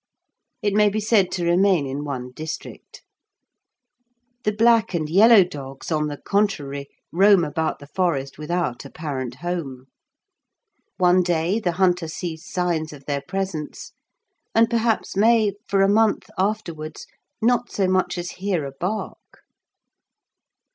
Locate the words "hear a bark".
18.31-19.41